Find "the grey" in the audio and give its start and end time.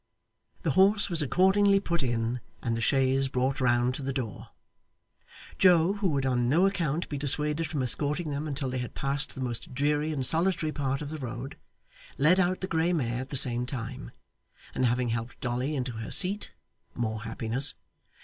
12.61-12.93